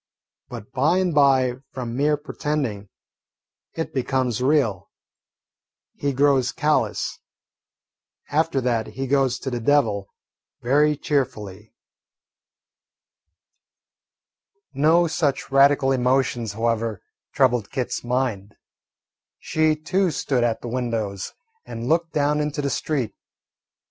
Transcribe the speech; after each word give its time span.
But 0.49 0.71
by 0.71 0.97
and 0.97 1.13
by, 1.13 1.57
from 1.73 1.95
mere 1.95 2.17
pretending, 2.17 2.89
it 3.75 3.93
becomes 3.93 4.41
real. 4.41 4.89
He 5.93 6.11
grows 6.11 6.51
callous. 6.51 7.19
After 8.31 8.61
that 8.61 8.87
he 8.87 9.05
goes 9.05 9.37
to 9.37 9.51
the 9.51 9.59
devil 9.59 10.07
very 10.63 10.97
cheerfully. 10.97 11.75
No 14.73 15.05
such 15.05 15.51
radical 15.51 15.91
emotions, 15.91 16.53
however, 16.53 17.03
troubled 17.31 17.69
Kit's 17.69 18.03
mind. 18.03 18.55
She 19.37 19.75
too 19.75 20.09
stood 20.09 20.43
at 20.43 20.61
the 20.63 20.67
windows 20.67 21.31
and 21.63 21.87
looked 21.87 22.11
down 22.11 22.39
into 22.39 22.63
the 22.63 22.71
street. 22.71 23.13